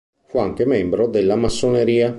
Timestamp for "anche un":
0.39-0.69